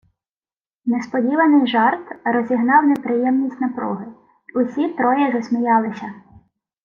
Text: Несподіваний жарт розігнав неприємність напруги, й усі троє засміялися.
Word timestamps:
Несподіваний 0.85 1.67
жарт 1.67 2.07
розігнав 2.25 2.85
неприємність 2.87 3.61
напруги, 3.61 4.05
й 4.55 4.61
усі 4.61 4.89
троє 4.89 5.31
засміялися. 5.31 6.13